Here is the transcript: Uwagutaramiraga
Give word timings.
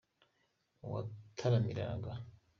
Uwagutaramiraga 0.85 2.11